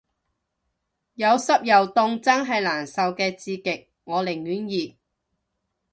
[1.13, 4.95] 有濕又凍真係難受嘅極致，我寧願熱